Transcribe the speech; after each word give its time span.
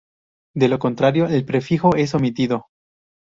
De 0.55 0.67
lo 0.67 0.79
contrario, 0.79 1.27
el 1.27 1.45
prefijo 1.45 1.95
es 1.95 2.15
omitido. 2.15 2.65